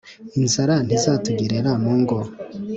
inzara 0.39 0.75
ntizatugerera 0.85 1.71
mu 1.81 1.93
ngo 2.01 2.17